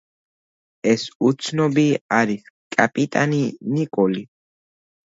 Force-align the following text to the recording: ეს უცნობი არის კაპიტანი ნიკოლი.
ეს 0.93 1.03
უცნობი 1.27 1.85
არის 2.21 2.51
კაპიტანი 2.79 3.47
ნიკოლი. 3.79 4.29